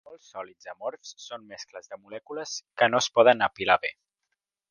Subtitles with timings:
[0.09, 3.93] Molts sòlids amorfs són mescles de molècules que no es poden apilar bé.